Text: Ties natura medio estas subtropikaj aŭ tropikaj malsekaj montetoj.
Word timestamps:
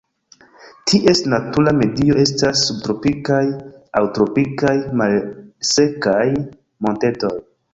Ties 0.91 1.19
natura 1.33 1.73
medio 1.81 2.15
estas 2.23 2.63
subtropikaj 2.69 3.43
aŭ 4.01 4.03
tropikaj 4.17 4.75
malsekaj 5.03 6.25
montetoj. 6.89 7.35